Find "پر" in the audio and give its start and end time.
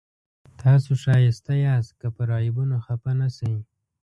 2.15-2.29